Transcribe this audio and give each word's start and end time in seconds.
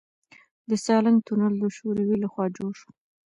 د 0.69 0.71
سالنګ 0.85 1.19
تونل 1.27 1.53
د 1.59 1.63
شوروي 1.75 2.15
لخوا 2.23 2.45
جوړ 2.57 2.71
شو 2.79 2.89